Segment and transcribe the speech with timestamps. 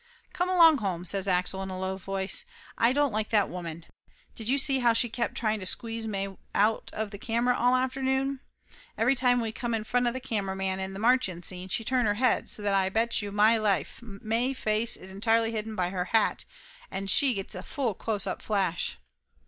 [0.33, 2.43] "Come along home," says Axel in a low voice.
[2.75, 3.85] "Aye don't like that woman.
[4.33, 7.75] Did you see how she kept tryin' to squeeze may out of the camera all
[7.75, 8.39] afternoon?
[8.97, 12.07] Every time we come in front of tha camera in tha marching scene, she turn
[12.07, 13.63] her head, so that Aye betchew Laughter Limited
[14.23, 16.45] 137 may life, may face is entirely hidden by her hat
[16.89, 18.97] and she gets a full close up flash